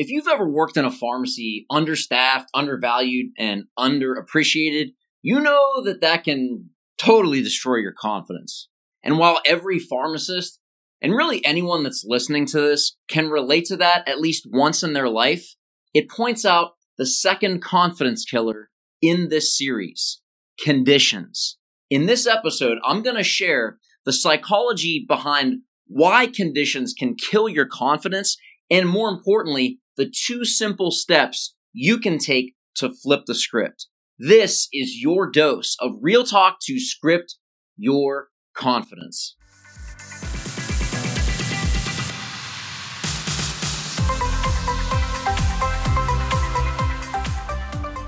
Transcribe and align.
if 0.00 0.08
you've 0.08 0.28
ever 0.28 0.48
worked 0.48 0.78
in 0.78 0.86
a 0.86 0.90
pharmacy 0.90 1.66
understaffed, 1.68 2.48
undervalued, 2.54 3.32
and 3.36 3.64
underappreciated, 3.78 4.94
you 5.20 5.38
know 5.38 5.84
that 5.84 6.00
that 6.00 6.24
can 6.24 6.70
totally 6.96 7.42
destroy 7.42 7.76
your 7.76 7.92
confidence. 7.92 8.70
And 9.04 9.18
while 9.18 9.42
every 9.44 9.78
pharmacist 9.78 10.58
and 11.02 11.14
really 11.14 11.44
anyone 11.44 11.82
that's 11.82 12.02
listening 12.02 12.46
to 12.46 12.62
this 12.62 12.96
can 13.08 13.28
relate 13.28 13.66
to 13.66 13.76
that 13.76 14.08
at 14.08 14.22
least 14.22 14.48
once 14.50 14.82
in 14.82 14.94
their 14.94 15.10
life, 15.10 15.54
it 15.92 16.08
points 16.08 16.46
out 16.46 16.76
the 16.96 17.04
second 17.04 17.60
confidence 17.60 18.24
killer 18.24 18.70
in 19.02 19.28
this 19.28 19.54
series 19.54 20.22
conditions. 20.64 21.58
In 21.90 22.06
this 22.06 22.26
episode, 22.26 22.78
I'm 22.86 23.02
going 23.02 23.16
to 23.16 23.22
share 23.22 23.76
the 24.06 24.14
psychology 24.14 25.04
behind 25.06 25.58
why 25.86 26.26
conditions 26.26 26.94
can 26.98 27.16
kill 27.16 27.50
your 27.50 27.66
confidence, 27.66 28.38
and 28.70 28.88
more 28.88 29.10
importantly, 29.10 29.79
the 29.96 30.10
two 30.10 30.44
simple 30.44 30.90
steps 30.90 31.54
you 31.72 31.98
can 31.98 32.18
take 32.18 32.54
to 32.76 32.90
flip 32.90 33.22
the 33.26 33.34
script. 33.34 33.86
This 34.18 34.68
is 34.72 34.96
your 35.00 35.30
dose 35.30 35.76
of 35.80 35.92
real 36.00 36.24
talk 36.24 36.58
to 36.62 36.78
script 36.78 37.36
your 37.76 38.28
confidence. 38.54 39.36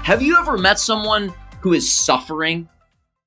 Have 0.04 0.20
you 0.20 0.36
ever 0.38 0.58
met 0.58 0.78
someone 0.78 1.32
who 1.60 1.72
is 1.72 1.90
suffering? 1.90 2.68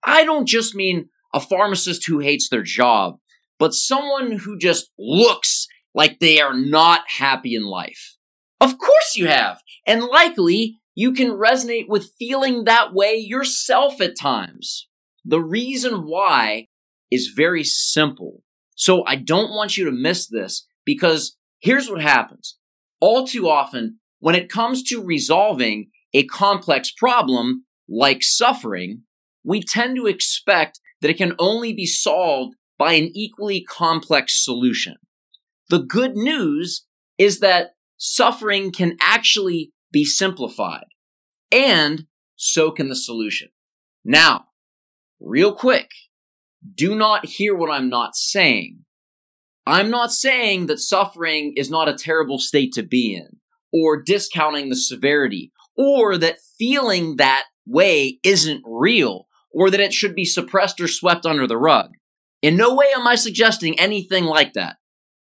I 0.04 0.24
don't 0.26 0.46
just 0.46 0.76
mean 0.76 1.10
a 1.34 1.40
pharmacist 1.40 2.06
who 2.06 2.20
hates 2.20 2.50
their 2.50 2.64
job, 2.64 3.16
but 3.58 3.74
someone 3.74 4.34
who 4.34 4.58
just 4.58 4.92
looks 5.00 5.68
like 5.94 6.20
they 6.20 6.42
are 6.42 6.54
not 6.54 7.02
happy 7.08 7.56
in 7.56 7.64
life. 7.64 8.15
Of 8.62 8.78
course 8.78 9.16
you 9.16 9.28
have, 9.28 9.62
and 9.86 10.04
likely 10.04 10.80
you 10.96 11.12
can 11.12 11.32
resonate 11.32 11.88
with 11.88 12.14
feeling 12.18 12.64
that 12.64 12.94
way 12.94 13.16
yourself 13.16 14.00
at 14.00 14.18
times. 14.18 14.88
The 15.26 15.42
reason 15.42 16.06
why 16.06 16.68
is 17.12 17.34
very 17.36 17.64
simple. 17.64 18.44
So 18.76 19.04
I 19.06 19.16
don't 19.16 19.52
want 19.52 19.78
you 19.78 19.86
to 19.86 19.92
miss 19.92 20.28
this 20.28 20.66
because 20.86 21.38
here's 21.60 21.90
what 21.90 22.02
happens. 22.02 22.58
All 23.00 23.26
too 23.28 23.50
often, 23.50 24.00
when 24.20 24.36
it 24.36 24.50
comes 24.50 24.84
to 24.84 25.04
resolving 25.04 25.90
a 26.14 26.26
complex 26.26 26.92
problem 26.92 27.66
like 27.90 28.24
suffering, 28.24 29.04
we 29.44 29.62
tend 29.62 29.96
to 29.98 30.08
expect 30.08 30.80
that 31.02 31.12
it 31.12 31.18
can 31.18 31.36
only 31.38 31.74
be 31.74 31.86
solved 31.86 32.56
by 32.78 32.94
an 32.94 33.12
equally 33.14 33.64
complex 33.64 34.44
solution. 34.44 34.96
The 35.70 35.80
good 35.80 36.16
news 36.16 36.86
is 37.18 37.40
that 37.40 37.75
suffering 37.98 38.72
can 38.72 38.98
actually 39.02 39.72
be 39.92 40.06
simplified, 40.06 40.86
and 41.52 42.06
so 42.36 42.72
can 42.72 42.90
the 42.90 42.96
solution. 42.96 43.50
Now, 44.04 44.46
real 45.20 45.54
quick, 45.54 45.90
do 46.74 46.96
not 46.96 47.26
hear 47.26 47.56
what 47.56 47.72
I'm 47.72 47.90
not 47.90 48.16
saying. 48.16 48.80
I'm 49.66 49.90
not 49.90 50.12
saying 50.12 50.68
that 50.68 50.80
suffering 50.80 51.54
is 51.56 51.70
not 51.72 51.90
a 51.90 51.94
terrible 51.94 52.38
state 52.40 52.74
to 52.74 52.84
be 52.84 53.16
in, 53.16 53.40
or 53.74 54.02
discounting 54.02 54.70
the 54.70 54.76
severity, 54.76 55.52
or 55.78 56.18
that 56.18 56.38
feeling 56.58 57.16
that 57.18 57.46
way 57.66 58.20
isn't 58.24 58.64
real, 58.66 59.28
or 59.52 59.72
that 59.72 59.80
it 59.80 59.94
should 59.94 60.16
be 60.16 60.26
suppressed 60.26 60.80
or 60.80 60.88
swept 60.88 61.26
under 61.26 61.48
the 61.48 61.58
rug. 61.58 61.92
In 62.42 62.58
no 62.58 62.76
way 62.76 62.88
am 62.96 63.08
I 63.08 63.16
suggesting 63.16 63.80
anything 63.80 64.26
like 64.26 64.54
that. 64.54 64.78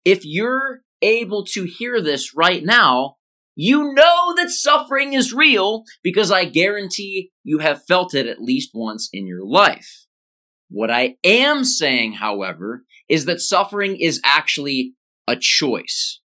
If 0.05 0.25
you're 0.25 0.81
able 1.05 1.45
to 1.53 1.65
hear 1.65 2.01
this 2.01 2.35
right 2.35 2.65
now, 2.65 3.17
you 3.55 3.93
know 3.95 4.35
that 4.37 4.51
suffering 4.51 5.13
is 5.13 5.33
real 5.33 5.85
because 6.03 6.33
I 6.33 6.45
guarantee 6.45 7.31
you 7.45 7.59
have 7.59 7.85
felt 7.87 8.15
it 8.15 8.27
at 8.27 8.43
least 8.43 8.71
once 8.75 9.09
in 9.13 9.27
your 9.27 9.45
life. 9.45 10.07
What 10.69 10.91
I 10.91 11.17
am 11.23 11.63
saying, 11.63 12.15
however, 12.15 12.85
is 13.09 13.27
that 13.27 13.41
suffering 13.41 13.97
is 13.97 14.21
actually 14.25 14.95
a 15.29 15.37
choice. 15.37 16.21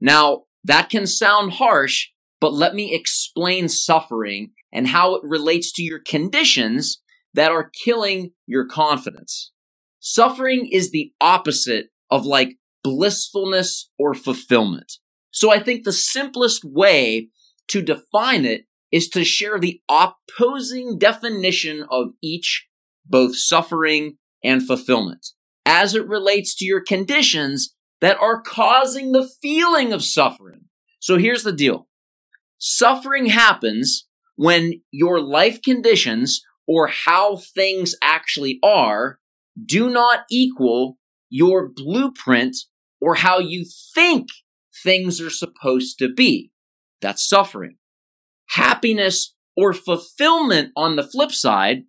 Now, 0.00 0.42
that 0.64 0.90
can 0.90 1.06
sound 1.06 1.52
harsh, 1.52 2.08
but 2.40 2.52
let 2.52 2.74
me 2.74 2.94
explain 2.94 3.68
suffering 3.68 4.50
and 4.72 4.88
how 4.88 5.14
it 5.14 5.22
relates 5.24 5.72
to 5.72 5.82
your 5.82 6.00
conditions 6.00 7.00
that 7.32 7.52
are 7.52 7.70
killing 7.84 8.32
your 8.46 8.66
confidence. 8.66 9.52
Suffering 10.00 10.68
is 10.70 10.90
the 10.90 11.12
opposite 11.20 11.86
of 12.10 12.26
like 12.26 12.56
blissfulness 12.86 13.90
or 13.98 14.14
fulfillment. 14.14 14.92
So 15.32 15.52
I 15.52 15.58
think 15.58 15.82
the 15.82 15.92
simplest 15.92 16.62
way 16.64 17.30
to 17.68 17.82
define 17.82 18.44
it 18.44 18.66
is 18.92 19.08
to 19.08 19.24
share 19.24 19.58
the 19.58 19.80
opposing 19.90 20.98
definition 20.98 21.84
of 21.90 22.12
each, 22.22 22.68
both 23.04 23.36
suffering 23.36 24.18
and 24.44 24.64
fulfillment, 24.64 25.26
as 25.64 25.96
it 25.96 26.06
relates 26.06 26.54
to 26.56 26.64
your 26.64 26.80
conditions 26.80 27.74
that 28.00 28.18
are 28.18 28.40
causing 28.40 29.10
the 29.10 29.28
feeling 29.42 29.92
of 29.92 30.04
suffering. 30.04 30.66
So 31.00 31.18
here's 31.18 31.42
the 31.42 31.52
deal. 31.52 31.88
Suffering 32.58 33.26
happens 33.26 34.06
when 34.36 34.80
your 34.92 35.20
life 35.20 35.60
conditions 35.60 36.40
or 36.68 36.86
how 36.86 37.36
things 37.36 37.96
actually 38.00 38.60
are 38.62 39.18
do 39.64 39.90
not 39.90 40.20
equal 40.30 40.98
your 41.28 41.68
blueprint 41.68 42.56
or 43.00 43.16
how 43.16 43.38
you 43.38 43.64
think 43.94 44.28
things 44.82 45.20
are 45.20 45.30
supposed 45.30 45.98
to 45.98 46.12
be. 46.12 46.50
That's 47.00 47.26
suffering. 47.26 47.76
Happiness 48.50 49.34
or 49.56 49.72
fulfillment 49.72 50.72
on 50.76 50.96
the 50.96 51.02
flip 51.02 51.32
side 51.32 51.84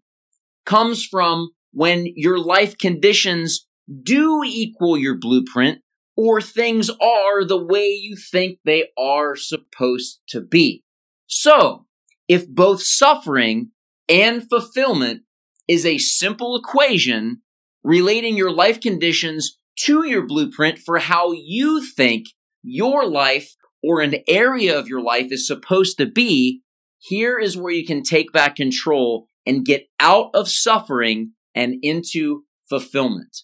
comes 0.66 1.06
from 1.06 1.52
when 1.72 2.08
your 2.16 2.40
life 2.40 2.78
conditions 2.78 3.68
do 4.04 4.44
equal 4.46 4.98
your 4.98 5.16
blueprint 5.16 5.80
or 6.16 6.42
things 6.42 6.90
are 6.90 7.46
the 7.46 7.64
way 7.64 7.88
you 7.88 8.16
think 8.16 8.60
they 8.66 8.86
are 8.98 9.36
supposed 9.36 10.20
to 10.30 10.42
be. 10.42 10.84
So, 11.28 11.86
if 12.28 12.48
both 12.48 12.82
suffering 12.82 13.72
and 14.10 14.48
fulfillment 14.50 15.22
is 15.68 15.86
a 15.86 15.98
simple 15.98 16.56
equation 16.56 17.42
relating 17.84 18.36
your 18.36 18.52
life 18.52 18.82
conditions 18.82 19.58
to 19.82 20.06
your 20.08 20.26
blueprint 20.26 20.80
for 20.80 21.00
how 21.00 21.32
you 21.32 21.86
think 21.86 22.28
your 22.64 23.08
life 23.08 23.56
or 23.84 24.02
an 24.02 24.16
area 24.28 24.78
of 24.78 24.88
your 24.88 25.02
life 25.02 25.28
is 25.32 25.48
supposed 25.48 25.98
to 25.98 26.06
be, 26.06 26.62
here 27.00 27.38
is 27.38 27.56
where 27.56 27.72
you 27.72 27.86
can 27.86 28.04
take 28.04 28.32
back 28.34 28.56
control 28.56 29.28
and 29.46 29.66
get 29.66 29.88
out 30.00 30.30
of 30.34 30.50
suffering 30.50 31.32
and 31.56 31.76
into 31.82 32.44
fulfillment. 32.70 33.44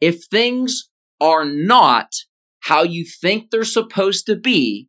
If 0.00 0.24
things 0.24 0.88
are 1.20 1.44
not 1.44 2.12
how 2.60 2.82
you 2.82 3.04
think 3.04 3.50
they're 3.50 3.64
supposed 3.64 4.26
to 4.26 4.36
be, 4.36 4.88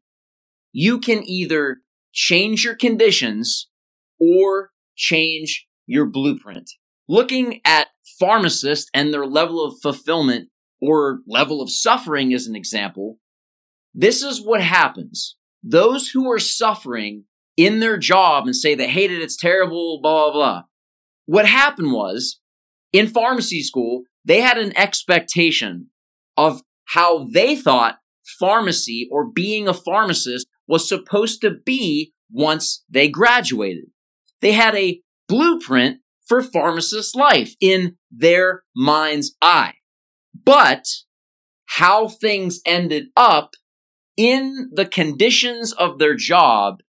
you 0.71 0.99
can 0.99 1.23
either 1.27 1.77
change 2.13 2.63
your 2.63 2.75
conditions 2.75 3.69
or 4.19 4.71
change 4.95 5.67
your 5.87 6.05
blueprint. 6.05 6.69
Looking 7.07 7.59
at 7.65 7.87
pharmacists 8.19 8.89
and 8.93 9.13
their 9.13 9.25
level 9.25 9.65
of 9.65 9.79
fulfillment 9.81 10.49
or 10.81 11.19
level 11.27 11.61
of 11.61 11.71
suffering 11.71 12.33
as 12.33 12.47
an 12.47 12.55
example, 12.55 13.17
this 13.93 14.21
is 14.23 14.43
what 14.43 14.61
happens. 14.61 15.35
Those 15.63 16.09
who 16.09 16.29
are 16.31 16.39
suffering 16.39 17.25
in 17.57 17.79
their 17.79 17.97
job 17.97 18.45
and 18.45 18.55
say 18.55 18.75
they 18.75 18.89
hate 18.89 19.11
it, 19.11 19.21
it's 19.21 19.35
terrible, 19.35 19.99
blah, 20.01 20.25
blah, 20.25 20.33
blah. 20.33 20.61
What 21.25 21.45
happened 21.45 21.91
was 21.91 22.39
in 22.93 23.07
pharmacy 23.07 23.61
school, 23.61 24.03
they 24.23 24.41
had 24.41 24.57
an 24.57 24.75
expectation 24.77 25.87
of 26.37 26.61
how 26.85 27.27
they 27.31 27.55
thought 27.55 27.97
pharmacy 28.39 29.07
or 29.11 29.29
being 29.29 29.67
a 29.67 29.73
pharmacist 29.73 30.47
was 30.67 30.87
supposed 30.87 31.41
to 31.41 31.51
be 31.65 32.13
once 32.31 32.83
they 32.89 33.09
graduated. 33.09 33.85
They 34.41 34.53
had 34.53 34.75
a 34.75 35.01
blueprint 35.27 35.99
for 36.25 36.41
pharmacist 36.41 37.15
life 37.15 37.55
in 37.59 37.97
their 38.11 38.63
mind's 38.75 39.35
eye. 39.41 39.73
But 40.33 40.85
how 41.65 42.07
things 42.07 42.61
ended 42.65 43.07
up 43.15 43.51
in 44.17 44.69
the 44.73 44.85
conditions 44.85 45.71
of 45.71 45.97
their 45.97 46.15
job 46.15 46.81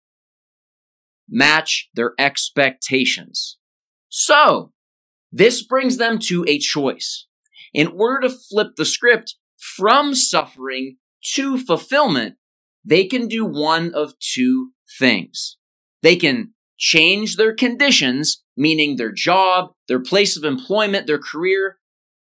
match 1.28 1.90
their 1.94 2.12
expectations. 2.18 3.58
So, 4.08 4.72
this 5.30 5.62
brings 5.62 5.98
them 5.98 6.18
to 6.20 6.44
a 6.48 6.58
choice. 6.58 7.26
In 7.74 7.88
order 7.88 8.28
to 8.28 8.34
flip 8.34 8.76
the 8.76 8.86
script 8.86 9.36
from 9.58 10.14
suffering 10.14 10.96
to 11.34 11.58
fulfillment, 11.58 12.36
they 12.84 13.04
can 13.04 13.28
do 13.28 13.44
one 13.44 13.92
of 13.94 14.14
two 14.18 14.70
things. 14.98 15.58
They 16.02 16.16
can 16.16 16.54
change 16.78 17.36
their 17.36 17.54
conditions, 17.54 18.42
meaning 18.56 18.96
their 18.96 19.12
job, 19.12 19.72
their 19.88 20.00
place 20.00 20.36
of 20.36 20.44
employment, 20.44 21.06
their 21.06 21.18
career, 21.18 21.78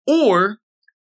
or 0.07 0.61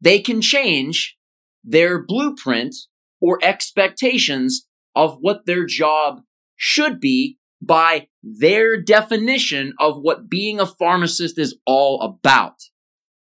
they 0.01 0.19
can 0.19 0.41
change 0.41 1.17
their 1.63 2.03
blueprint 2.03 2.75
or 3.19 3.39
expectations 3.41 4.67
of 4.95 5.17
what 5.19 5.45
their 5.45 5.65
job 5.65 6.21
should 6.55 6.99
be 6.99 7.37
by 7.61 8.07
their 8.21 8.81
definition 8.81 9.73
of 9.79 9.97
what 9.99 10.29
being 10.29 10.59
a 10.59 10.65
pharmacist 10.65 11.39
is 11.39 11.57
all 11.65 12.01
about. 12.01 12.55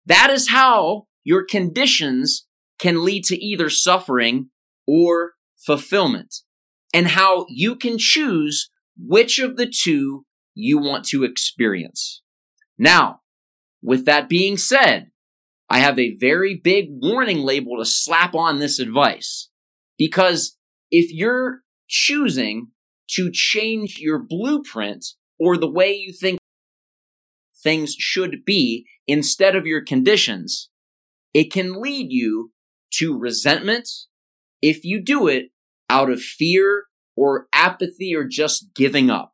That 0.06 0.30
is 0.30 0.50
how 0.50 1.06
your 1.24 1.44
conditions 1.44 2.46
can 2.78 3.04
lead 3.04 3.24
to 3.24 3.36
either 3.36 3.68
suffering 3.68 4.50
or 4.86 5.32
fulfillment, 5.56 6.36
and 6.94 7.08
how 7.08 7.44
you 7.48 7.74
can 7.74 7.98
choose 7.98 8.70
which 8.96 9.38
of 9.38 9.56
the 9.56 9.66
two 9.66 10.24
you 10.54 10.78
want 10.78 11.04
to 11.06 11.24
experience. 11.24 12.22
Now, 12.78 13.20
with 13.82 14.06
that 14.06 14.28
being 14.28 14.56
said, 14.56 15.10
I 15.70 15.80
have 15.80 15.98
a 15.98 16.16
very 16.16 16.54
big 16.54 16.86
warning 16.90 17.38
label 17.38 17.76
to 17.78 17.84
slap 17.84 18.34
on 18.34 18.58
this 18.58 18.78
advice. 18.78 19.50
Because 19.98 20.56
if 20.90 21.12
you're 21.12 21.60
choosing 21.88 22.68
to 23.10 23.30
change 23.32 23.98
your 23.98 24.18
blueprint 24.18 25.04
or 25.38 25.56
the 25.56 25.70
way 25.70 25.92
you 25.92 26.12
think 26.12 26.38
things 27.62 27.94
should 27.98 28.44
be 28.46 28.86
instead 29.06 29.56
of 29.56 29.66
your 29.66 29.82
conditions, 29.82 30.70
it 31.34 31.52
can 31.52 31.80
lead 31.80 32.08
you 32.10 32.52
to 32.94 33.18
resentment 33.18 33.88
if 34.62 34.84
you 34.84 35.02
do 35.02 35.26
it 35.26 35.46
out 35.90 36.10
of 36.10 36.20
fear 36.20 36.84
or 37.16 37.48
apathy 37.52 38.14
or 38.14 38.24
just 38.24 38.74
giving 38.74 39.10
up. 39.10 39.32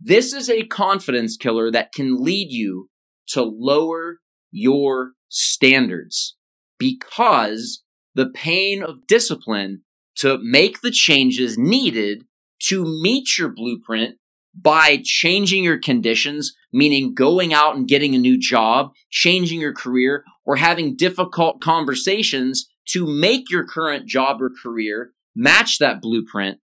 This 0.00 0.32
is 0.32 0.48
a 0.48 0.64
confidence 0.64 1.36
killer 1.36 1.70
that 1.70 1.92
can 1.92 2.22
lead 2.22 2.48
you 2.50 2.88
to 3.28 3.42
lower 3.42 4.20
your 4.50 5.12
standards 5.30 6.36
because 6.78 7.82
the 8.14 8.28
pain 8.28 8.82
of 8.82 9.06
discipline 9.06 9.82
to 10.16 10.38
make 10.42 10.82
the 10.82 10.90
changes 10.90 11.56
needed 11.56 12.24
to 12.58 12.84
meet 12.84 13.38
your 13.38 13.48
blueprint 13.48 14.16
by 14.54 15.00
changing 15.02 15.64
your 15.64 15.78
conditions, 15.78 16.54
meaning 16.72 17.14
going 17.14 17.54
out 17.54 17.76
and 17.76 17.88
getting 17.88 18.14
a 18.14 18.18
new 18.18 18.36
job, 18.38 18.90
changing 19.08 19.60
your 19.60 19.72
career, 19.72 20.24
or 20.44 20.56
having 20.56 20.96
difficult 20.96 21.60
conversations 21.60 22.68
to 22.88 23.06
make 23.06 23.48
your 23.50 23.64
current 23.64 24.06
job 24.06 24.42
or 24.42 24.50
career 24.62 25.12
match 25.34 25.78
that 25.78 26.02
blueprint, 26.02 26.58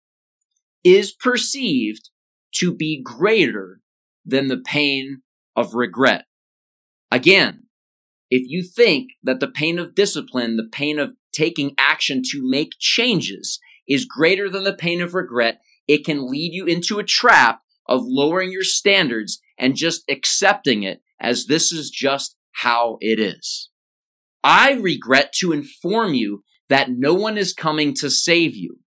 is 0.83 1.13
perceived 1.13 2.09
to 2.51 2.73
be 2.73 3.01
greater 3.01 3.79
than 4.25 4.47
the 4.47 4.57
pain 4.57 5.21
of 5.55 5.75
regret. 5.75 6.25
Again, 7.11 7.63
if 8.29 8.43
you 8.47 8.63
think 8.63 9.11
that 9.23 9.39
the 9.39 9.47
pain 9.47 9.79
of 9.79 9.95
discipline, 9.95 10.57
the 10.57 10.67
pain 10.71 10.99
of 10.99 11.13
taking 11.33 11.75
action 11.77 12.21
to 12.31 12.39
make 12.41 12.71
changes 12.79 13.59
is 13.87 14.05
greater 14.05 14.49
than 14.49 14.63
the 14.63 14.73
pain 14.73 15.01
of 15.01 15.13
regret, 15.13 15.59
it 15.87 16.05
can 16.05 16.29
lead 16.29 16.53
you 16.53 16.65
into 16.65 16.97
a 16.97 17.03
trap 17.03 17.61
of 17.87 18.01
lowering 18.03 18.51
your 18.51 18.63
standards 18.63 19.39
and 19.57 19.75
just 19.75 20.03
accepting 20.09 20.83
it 20.83 21.01
as 21.19 21.45
this 21.45 21.71
is 21.71 21.89
just 21.89 22.35
how 22.53 22.97
it 22.99 23.19
is. 23.19 23.69
I 24.43 24.73
regret 24.73 25.33
to 25.39 25.51
inform 25.51 26.13
you 26.13 26.43
that 26.69 26.89
no 26.89 27.13
one 27.13 27.37
is 27.37 27.53
coming 27.53 27.93
to 27.95 28.09
save 28.09 28.55
you. 28.55 28.79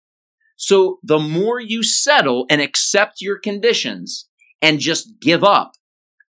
So 0.57 0.99
the 1.03 1.19
more 1.19 1.61
you 1.61 1.83
settle 1.83 2.47
and 2.49 2.61
accept 2.61 3.21
your 3.21 3.39
conditions 3.39 4.29
and 4.63 4.81
just 4.81 5.21
give 5.21 5.45
up, 5.45 5.73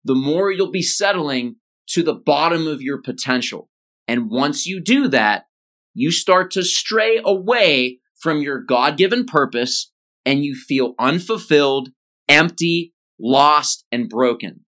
the 0.05 0.15
more 0.15 0.51
you'll 0.51 0.71
be 0.71 0.83
settling 0.83 1.57
to 1.89 2.03
the 2.03 2.15
bottom 2.15 2.67
of 2.67 2.83
your 2.83 3.01
potential. 3.01 3.69
And 4.09 4.31
once 4.31 4.67
you 4.67 4.81
do 4.81 5.09
that, 5.09 5.47
you 5.95 6.11
start 6.11 6.51
to 6.53 6.63
stray 6.63 7.21
away 7.25 8.01
from 8.21 8.41
your 8.41 8.61
God 8.61 8.97
given 8.97 9.25
purpose 9.25 9.93
and 10.25 10.45
you 10.45 10.55
feel 10.55 10.95
unfulfilled, 10.99 11.91
empty, 12.29 12.93
lost, 13.19 13.85
and 13.91 14.09
broken. 14.09 14.65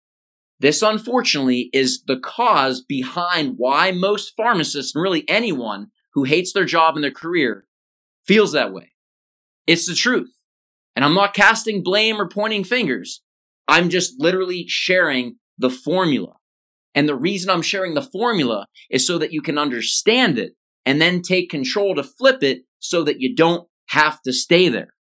This 0.59 0.81
unfortunately 0.81 1.69
is 1.73 2.03
the 2.07 2.17
cause 2.17 2.81
behind 2.81 3.55
why 3.57 3.91
most 3.91 4.33
pharmacists 4.35 4.95
and 4.95 5.03
really 5.03 5.27
anyone 5.27 5.87
who 6.13 6.23
hates 6.23 6.53
their 6.53 6.65
job 6.65 6.95
and 6.95 7.03
their 7.03 7.11
career 7.11 7.65
feels 8.25 8.53
that 8.53 8.73
way. 8.73 8.93
It's 9.67 9.87
the 9.87 9.93
truth. 9.93 10.31
And 10.95 11.05
I'm 11.05 11.13
not 11.13 11.35
casting 11.35 11.83
blame 11.83 12.19
or 12.19 12.27
pointing 12.27 12.63
fingers. 12.63 13.21
I'm 13.67 13.89
just 13.89 14.15
literally 14.17 14.65
sharing 14.67 15.35
the 15.57 15.69
formula. 15.69 16.36
And 16.97 17.07
the 17.07 17.15
reason 17.15 17.51
I'm 17.51 17.61
sharing 17.61 17.93
the 17.93 18.01
formula 18.01 18.65
is 18.89 19.05
so 19.05 19.19
that 19.19 19.31
you 19.31 19.43
can 19.43 19.59
understand 19.59 20.39
it 20.39 20.53
and 20.83 20.99
then 20.99 21.21
take 21.21 21.47
control 21.47 21.93
to 21.93 22.01
flip 22.01 22.41
it 22.41 22.63
so 22.79 23.03
that 23.03 23.21
you 23.21 23.35
don't 23.35 23.67
have 23.89 24.19
to 24.23 24.33
stay 24.33 24.67
there. 24.67 24.95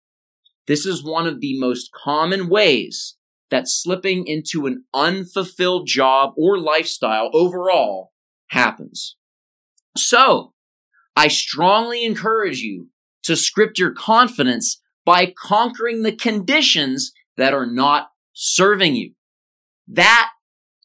This 0.66 0.88
is 0.88 1.04
one 1.04 1.28
of 1.28 1.40
the 1.40 1.60
most 1.60 1.92
common 1.94 2.50
ways 2.50 3.16
that 3.52 3.68
slipping 3.68 4.26
into 4.26 4.66
an 4.66 4.86
unfulfilled 4.92 5.86
job 5.86 6.34
or 6.36 6.58
lifestyle 6.58 7.30
overall 7.32 8.12
happens. 8.48 9.16
So, 9.96 10.54
I 11.16 11.28
strongly 11.28 12.06
encourage 12.06 12.62
you 12.62 12.88
to 13.22 13.36
script 13.36 13.78
your 13.78 13.92
confidence 13.92 14.82
by 15.06 15.32
conquering 15.38 16.02
the 16.02 16.16
conditions 16.16 17.14
that 17.38 17.54
are 17.54 17.68
not 17.68 18.08
serving 18.34 18.96
you. 18.96 19.14
That 19.88 20.32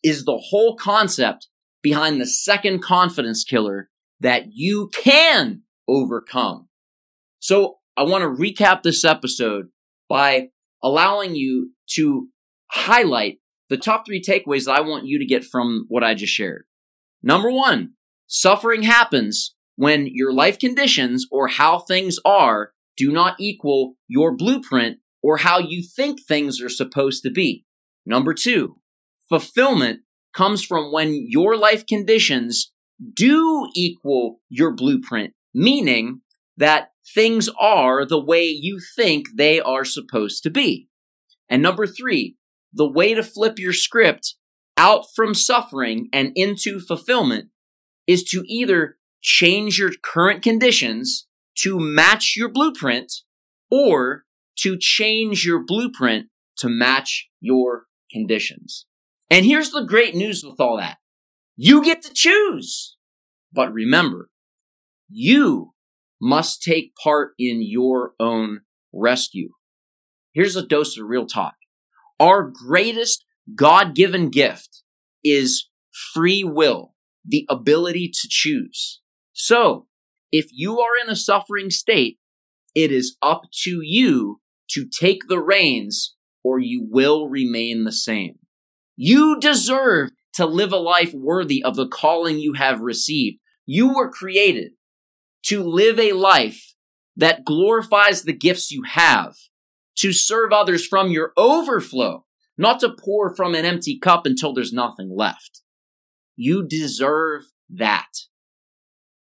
is 0.02 0.24
the 0.24 0.36
whole 0.36 0.76
concept 0.76 1.48
behind 1.82 2.20
the 2.20 2.26
second 2.26 2.82
confidence 2.82 3.44
killer 3.44 3.88
that 4.20 4.46
you 4.52 4.90
can 4.94 5.62
overcome. 5.86 6.68
So 7.40 7.78
I 7.96 8.02
want 8.02 8.22
to 8.22 8.42
recap 8.42 8.82
this 8.82 9.04
episode 9.04 9.66
by 10.08 10.48
allowing 10.82 11.34
you 11.34 11.72
to 11.94 12.28
highlight 12.70 13.38
the 13.68 13.76
top 13.76 14.06
three 14.06 14.22
takeaways 14.22 14.64
that 14.64 14.78
I 14.78 14.80
want 14.80 15.06
you 15.06 15.18
to 15.18 15.26
get 15.26 15.44
from 15.44 15.86
what 15.88 16.04
I 16.04 16.14
just 16.14 16.32
shared. 16.32 16.64
Number 17.22 17.50
one, 17.50 17.94
suffering 18.26 18.82
happens 18.82 19.54
when 19.76 20.08
your 20.10 20.32
life 20.32 20.58
conditions 20.58 21.26
or 21.30 21.48
how 21.48 21.78
things 21.78 22.18
are 22.24 22.72
do 22.96 23.12
not 23.12 23.36
equal 23.38 23.94
your 24.08 24.36
blueprint 24.36 24.98
or 25.22 25.38
how 25.38 25.58
you 25.58 25.82
think 25.82 26.20
things 26.20 26.60
are 26.60 26.68
supposed 26.68 27.22
to 27.22 27.30
be. 27.30 27.64
Number 28.06 28.34
two, 28.34 28.77
fulfillment 29.28 30.00
comes 30.34 30.64
from 30.64 30.92
when 30.92 31.26
your 31.28 31.56
life 31.56 31.86
conditions 31.86 32.72
do 33.14 33.68
equal 33.74 34.40
your 34.48 34.74
blueprint, 34.74 35.34
meaning 35.54 36.20
that 36.56 36.90
things 37.14 37.48
are 37.60 38.04
the 38.04 38.22
way 38.22 38.44
you 38.44 38.80
think 38.96 39.26
they 39.36 39.60
are 39.60 39.84
supposed 39.84 40.42
to 40.42 40.50
be. 40.50 40.88
And 41.48 41.62
number 41.62 41.86
three, 41.86 42.36
the 42.72 42.88
way 42.88 43.14
to 43.14 43.22
flip 43.22 43.58
your 43.58 43.72
script 43.72 44.34
out 44.76 45.06
from 45.14 45.34
suffering 45.34 46.08
and 46.12 46.32
into 46.34 46.80
fulfillment 46.80 47.48
is 48.06 48.24
to 48.24 48.42
either 48.46 48.96
change 49.20 49.78
your 49.78 49.90
current 50.02 50.42
conditions 50.42 51.26
to 51.56 51.78
match 51.78 52.34
your 52.36 52.48
blueprint 52.48 53.12
or 53.70 54.24
to 54.56 54.76
change 54.78 55.44
your 55.44 55.64
blueprint 55.64 56.26
to 56.56 56.68
match 56.68 57.28
your 57.40 57.84
conditions. 58.10 58.86
And 59.30 59.44
here's 59.44 59.70
the 59.70 59.84
great 59.84 60.14
news 60.14 60.42
with 60.44 60.60
all 60.60 60.78
that. 60.78 60.98
You 61.56 61.84
get 61.84 62.02
to 62.02 62.12
choose. 62.12 62.96
But 63.52 63.72
remember, 63.72 64.30
you 65.08 65.72
must 66.20 66.62
take 66.62 66.92
part 67.02 67.32
in 67.38 67.62
your 67.62 68.12
own 68.20 68.60
rescue. 68.92 69.50
Here's 70.32 70.56
a 70.56 70.66
dose 70.66 70.98
of 70.98 71.06
real 71.06 71.26
talk. 71.26 71.54
Our 72.20 72.42
greatest 72.42 73.24
God 73.54 73.94
given 73.94 74.30
gift 74.30 74.82
is 75.24 75.68
free 76.12 76.44
will, 76.44 76.94
the 77.24 77.46
ability 77.48 78.08
to 78.08 78.28
choose. 78.28 79.00
So, 79.32 79.86
if 80.30 80.48
you 80.52 80.80
are 80.80 80.92
in 81.02 81.10
a 81.10 81.16
suffering 81.16 81.70
state, 81.70 82.18
it 82.74 82.92
is 82.92 83.16
up 83.22 83.42
to 83.62 83.80
you 83.82 84.40
to 84.70 84.86
take 84.86 85.22
the 85.28 85.40
reins 85.40 86.16
or 86.44 86.58
you 86.58 86.86
will 86.88 87.28
remain 87.28 87.84
the 87.84 87.92
same. 87.92 88.38
You 89.00 89.38
deserve 89.38 90.10
to 90.34 90.44
live 90.44 90.72
a 90.72 90.76
life 90.76 91.14
worthy 91.14 91.62
of 91.62 91.76
the 91.76 91.86
calling 91.86 92.40
you 92.40 92.54
have 92.54 92.80
received. 92.80 93.38
You 93.64 93.94
were 93.94 94.10
created 94.10 94.72
to 95.44 95.62
live 95.62 96.00
a 96.00 96.14
life 96.14 96.74
that 97.16 97.44
glorifies 97.44 98.24
the 98.24 98.32
gifts 98.32 98.72
you 98.72 98.82
have, 98.82 99.36
to 99.98 100.12
serve 100.12 100.52
others 100.52 100.84
from 100.84 101.12
your 101.12 101.32
overflow, 101.36 102.24
not 102.56 102.80
to 102.80 102.88
pour 102.92 103.36
from 103.36 103.54
an 103.54 103.64
empty 103.64 104.00
cup 104.00 104.26
until 104.26 104.52
there's 104.52 104.72
nothing 104.72 105.14
left. 105.14 105.62
You 106.34 106.66
deserve 106.66 107.42
that. 107.70 108.10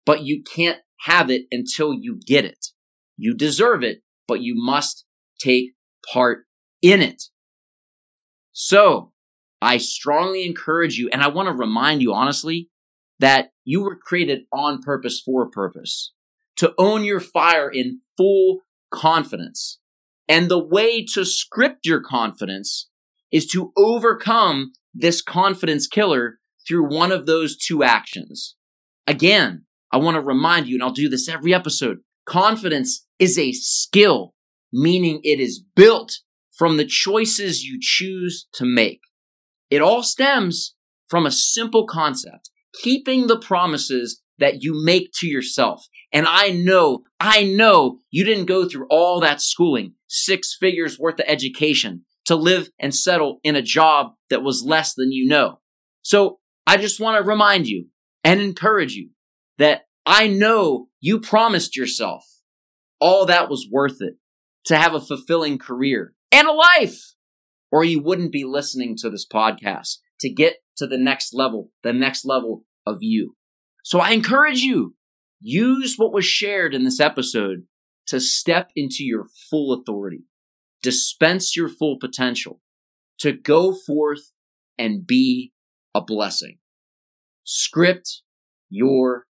But 0.05 0.23
you 0.23 0.41
can't 0.41 0.79
have 1.01 1.29
it 1.29 1.47
until 1.51 1.93
you 1.93 2.17
get 2.25 2.45
it. 2.45 2.67
You 3.17 3.33
deserve 3.33 3.83
it, 3.83 4.03
but 4.25 4.39
you 4.39 4.53
must 4.55 5.03
take 5.37 5.73
part 6.13 6.45
in 6.81 7.01
it. 7.01 7.23
So, 8.53 9.11
I 9.65 9.77
strongly 9.77 10.45
encourage 10.45 10.97
you, 10.97 11.09
and 11.11 11.23
I 11.23 11.27
want 11.27 11.47
to 11.47 11.53
remind 11.53 12.03
you 12.03 12.13
honestly, 12.13 12.69
that 13.19 13.49
you 13.63 13.81
were 13.81 13.95
created 13.95 14.41
on 14.53 14.83
purpose 14.83 15.19
for 15.19 15.41
a 15.41 15.49
purpose. 15.49 16.13
To 16.57 16.73
own 16.77 17.03
your 17.03 17.19
fire 17.19 17.67
in 17.67 18.01
full 18.15 18.59
confidence. 18.93 19.79
And 20.27 20.49
the 20.49 20.63
way 20.63 21.03
to 21.13 21.25
script 21.25 21.85
your 21.85 21.99
confidence 21.99 22.89
is 23.31 23.47
to 23.47 23.73
overcome 23.75 24.73
this 24.93 25.21
confidence 25.23 25.87
killer 25.87 26.37
through 26.67 26.87
one 26.87 27.11
of 27.11 27.25
those 27.25 27.57
two 27.57 27.83
actions. 27.83 28.55
Again, 29.07 29.65
I 29.91 29.97
want 29.97 30.15
to 30.15 30.21
remind 30.21 30.67
you, 30.67 30.75
and 30.75 30.83
I'll 30.83 30.91
do 30.91 31.09
this 31.09 31.27
every 31.27 31.53
episode. 31.53 31.97
Confidence 32.25 33.05
is 33.17 33.39
a 33.39 33.51
skill, 33.51 34.35
meaning 34.71 35.21
it 35.23 35.39
is 35.39 35.63
built 35.75 36.19
from 36.55 36.77
the 36.77 36.85
choices 36.85 37.63
you 37.63 37.79
choose 37.81 38.47
to 38.53 38.63
make. 38.63 39.01
It 39.69 39.81
all 39.81 40.03
stems 40.03 40.75
from 41.09 41.25
a 41.25 41.31
simple 41.31 41.85
concept, 41.85 42.49
keeping 42.81 43.27
the 43.27 43.39
promises 43.39 44.21
that 44.37 44.61
you 44.61 44.83
make 44.83 45.11
to 45.19 45.27
yourself. 45.27 45.85
And 46.11 46.25
I 46.27 46.49
know, 46.49 47.03
I 47.19 47.43
know 47.43 47.99
you 48.11 48.25
didn't 48.25 48.45
go 48.45 48.67
through 48.67 48.87
all 48.89 49.19
that 49.21 49.41
schooling, 49.41 49.93
six 50.07 50.55
figures 50.59 50.99
worth 50.99 51.19
of 51.19 51.25
education 51.27 52.05
to 52.25 52.35
live 52.35 52.69
and 52.79 52.93
settle 52.93 53.39
in 53.43 53.55
a 53.55 53.61
job 53.61 54.13
that 54.29 54.43
was 54.43 54.63
less 54.65 54.93
than 54.93 55.11
you 55.11 55.27
know. 55.27 55.59
So 56.01 56.39
I 56.67 56.77
just 56.77 56.99
want 56.99 57.21
to 57.21 57.27
remind 57.27 57.67
you 57.67 57.87
and 58.23 58.41
encourage 58.41 58.93
you 58.93 59.09
that 59.57 59.83
I 60.05 60.27
know 60.27 60.87
you 60.99 61.19
promised 61.19 61.75
yourself 61.75 62.23
all 62.99 63.25
that 63.27 63.49
was 63.49 63.67
worth 63.71 64.01
it 64.01 64.15
to 64.65 64.77
have 64.77 64.93
a 64.93 65.01
fulfilling 65.01 65.57
career 65.57 66.13
and 66.31 66.47
a 66.47 66.51
life, 66.51 67.14
or 67.71 67.83
you 67.83 68.01
wouldn't 68.01 68.31
be 68.31 68.43
listening 68.43 68.95
to 68.97 69.09
this 69.09 69.25
podcast 69.27 69.97
to 70.19 70.31
get 70.31 70.57
to 70.77 70.87
the 70.87 70.97
next 70.97 71.33
level, 71.33 71.71
the 71.83 71.93
next 71.93 72.25
level 72.25 72.65
of 72.85 72.97
you. 73.01 73.35
So 73.83 73.99
I 73.99 74.11
encourage 74.11 74.61
you, 74.61 74.95
use 75.39 75.95
what 75.97 76.13
was 76.13 76.25
shared 76.25 76.73
in 76.73 76.83
this 76.83 76.99
episode 76.99 77.63
to 78.07 78.19
step 78.19 78.69
into 78.75 79.03
your 79.03 79.27
full 79.49 79.73
authority, 79.73 80.25
dispense 80.81 81.55
your 81.55 81.69
full 81.69 81.97
potential, 81.99 82.61
to 83.19 83.31
go 83.31 83.73
forth 83.73 84.31
and 84.77 85.05
be 85.05 85.51
a 85.93 86.01
blessing. 86.01 86.57
Script 87.43 88.21
your 88.69 89.25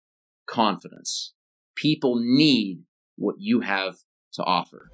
confidence. 0.48 1.34
People 1.76 2.20
need 2.20 2.84
what 3.16 3.36
you 3.40 3.62
have 3.62 3.96
to 4.34 4.44
offer. 4.44 4.92